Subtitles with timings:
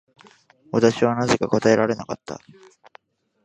[0.71, 2.39] 私はなぜか答えられなかった。